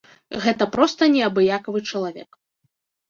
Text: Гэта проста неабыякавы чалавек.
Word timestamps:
Гэта 0.45 0.67
проста 0.77 1.09
неабыякавы 1.17 1.79
чалавек. 1.93 2.29